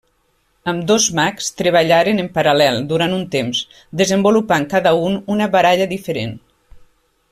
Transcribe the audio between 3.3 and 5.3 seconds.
temps, desenvolupant cada un